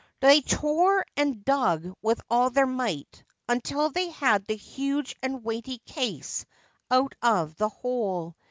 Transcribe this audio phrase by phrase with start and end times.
[0.19, 5.77] They tore and dug with all their might, until they had the huge and weighty
[5.77, 6.43] case
[6.89, 8.35] out of the hole.